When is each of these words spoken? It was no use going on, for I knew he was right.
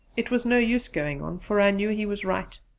It 0.17 0.31
was 0.31 0.47
no 0.47 0.57
use 0.57 0.87
going 0.87 1.21
on, 1.21 1.37
for 1.37 1.61
I 1.61 1.69
knew 1.69 1.89
he 1.89 2.07
was 2.07 2.25
right. 2.25 2.57